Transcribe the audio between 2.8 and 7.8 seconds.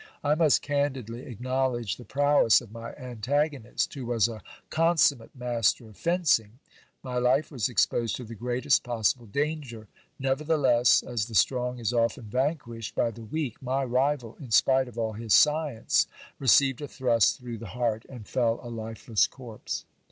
antagonist, who was a consummate master of fencing. My life was